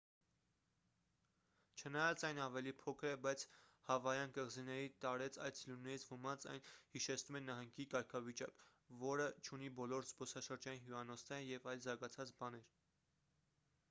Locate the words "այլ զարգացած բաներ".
11.77-12.69